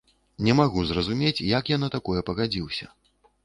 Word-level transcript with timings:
Не 0.47 0.55
магу 0.59 0.85
зразумець, 0.93 1.45
як 1.59 1.71
я 1.77 1.81
на 1.85 1.93
такое 1.99 2.21
пагадзіўся. 2.33 2.85